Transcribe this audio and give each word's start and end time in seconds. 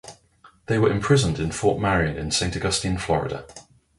They 0.65 0.79
were 0.79 0.89
imprisoned 0.91 1.37
in 1.37 1.51
Fort 1.51 1.79
Marion 1.79 2.17
in 2.17 2.31
Saint 2.31 2.57
Augustine, 2.57 2.97
Florida. 2.97 3.45